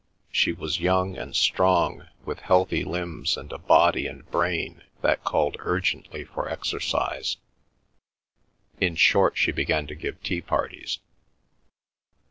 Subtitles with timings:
[0.31, 5.57] She was young and strong, with healthy limbs and a body and brain that called
[5.59, 7.37] urgently for exercise....'
[8.81, 10.97] (In short she began to give tea parties.)